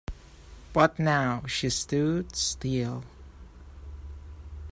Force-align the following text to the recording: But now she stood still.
But 0.73 0.97
now 0.97 1.45
she 1.45 1.69
stood 1.69 2.35
still. 2.35 3.03